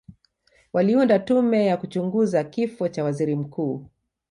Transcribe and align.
waliunda 0.73 1.19
tume 1.19 1.65
ya 1.65 1.77
kuchunguza 1.77 2.43
kifo 2.43 2.87
cha 2.89 3.03
waziri 3.03 3.35
mkuu 3.35 3.85